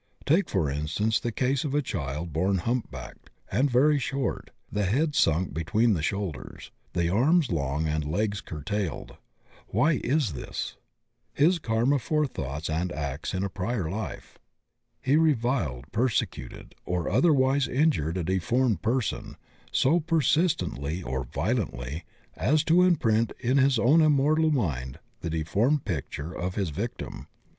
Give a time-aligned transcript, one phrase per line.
[0.25, 5.13] Take for instance the case of a child bom humpbacked and very short, the head
[5.13, 9.17] sunk between the shoulders, the arms long and legs curtailed.
[9.67, 10.75] Why is this?
[11.35, 14.39] His karma for thoughts and acts in a prior life.
[15.03, 19.37] He reviled, persecuted, or otherwise injured a deformed person
[19.71, 22.05] so per sistently or violently
[22.35, 23.59] as to imprint in.
[23.59, 27.27] his own immortal mind the deformed picture of his victim.